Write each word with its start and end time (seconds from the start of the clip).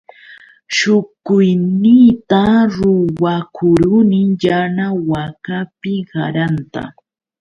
Shukuyniyta 0.75 2.41
ruwakuruni 2.73 4.21
yana 4.45 4.85
wakapi 5.09 5.93
qaranta. 6.09 6.83